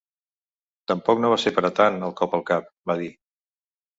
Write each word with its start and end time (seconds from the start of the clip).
"Tampoc 0.91 1.19
no 1.25 1.29
va 1.33 1.37
ser 1.43 1.53
per 1.57 1.63
a 1.69 1.71
tant 1.79 1.99
el 2.09 2.15
cop 2.21 2.35
al 2.39 2.45
cap", 2.47 2.71
va 2.93 2.95
dir. 3.05 3.13